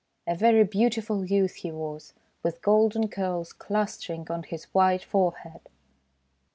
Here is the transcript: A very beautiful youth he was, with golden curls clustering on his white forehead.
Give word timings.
A 0.25 0.33
very 0.33 0.63
beautiful 0.63 1.23
youth 1.23 1.57
he 1.57 1.71
was, 1.71 2.15
with 2.41 2.63
golden 2.63 3.07
curls 3.07 3.53
clustering 3.53 4.25
on 4.31 4.41
his 4.41 4.63
white 4.73 5.03
forehead. 5.03 5.69